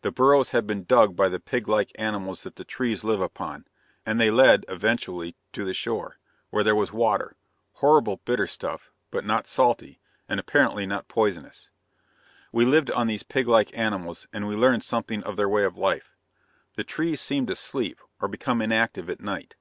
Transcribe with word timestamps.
The 0.00 0.10
burrows 0.10 0.52
had 0.52 0.66
been 0.66 0.84
dug 0.84 1.14
by 1.14 1.28
the 1.28 1.38
pig 1.38 1.68
like 1.68 1.92
animals 1.96 2.44
that 2.44 2.56
the 2.56 2.64
trees 2.64 3.04
live 3.04 3.20
upon, 3.20 3.66
and 4.06 4.18
they 4.18 4.30
led, 4.30 4.64
eventually, 4.70 5.36
to 5.52 5.66
the 5.66 5.74
shore, 5.74 6.18
where 6.48 6.64
there 6.64 6.74
was 6.74 6.94
water 6.94 7.36
horrible, 7.74 8.22
bitter 8.24 8.46
stuff, 8.46 8.90
but 9.10 9.22
not 9.22 9.46
salty, 9.46 10.00
and 10.30 10.40
apparently 10.40 10.86
not 10.86 11.08
poisonous." 11.08 11.68
We 12.52 12.64
lived 12.64 12.90
on 12.92 13.06
these 13.06 13.22
pig 13.22 13.46
like 13.48 13.76
animals, 13.76 14.26
and 14.32 14.48
we 14.48 14.56
learned 14.56 14.82
something 14.82 15.22
of 15.24 15.36
their 15.36 15.46
way 15.46 15.64
of 15.64 15.76
life. 15.76 16.14
The 16.76 16.82
trees 16.84 17.20
seem 17.20 17.44
to 17.44 17.54
sleep, 17.54 18.00
or 18.18 18.28
become 18.28 18.62
inactive, 18.62 19.10
at 19.10 19.20
night. 19.20 19.56